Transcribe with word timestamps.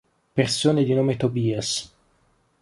Persone 0.33 0.83
di 0.83 0.95
nome 0.95 1.15
Tobias 1.15 1.93